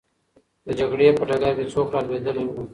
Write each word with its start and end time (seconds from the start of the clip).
د 0.65 0.67
جګړې 0.79 1.07
په 1.17 1.23
ډګر 1.29 1.53
کې 1.57 1.65
څوک 1.73 1.87
رالوېدلی 1.93 2.43
وو؟ 2.47 2.61